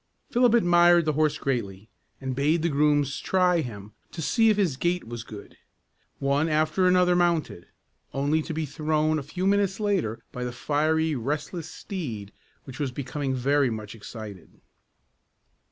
Philip 0.31 0.55
admired 0.55 1.05
the 1.05 1.13
horse 1.13 1.37
greatly, 1.37 1.87
and 2.19 2.35
bade 2.35 2.63
the 2.63 2.69
grooms 2.69 3.19
try 3.19 3.61
him, 3.61 3.93
to 4.13 4.19
see 4.19 4.49
if 4.49 4.57
his 4.57 4.75
gait 4.75 5.03
was 5.07 5.23
good. 5.23 5.57
One 6.17 6.49
after 6.49 6.87
another 6.87 7.15
mounted, 7.15 7.67
only 8.11 8.41
to 8.41 8.51
be 8.51 8.65
thrown 8.65 9.19
a 9.19 9.21
few 9.21 9.45
minutes 9.45 9.79
later 9.79 10.23
by 10.31 10.43
the 10.43 10.51
fiery, 10.51 11.13
restless 11.13 11.69
steed, 11.69 12.31
which 12.63 12.79
was 12.79 12.91
becoming 12.91 13.35
very 13.35 13.69
much 13.69 13.93
excited. 13.93 14.49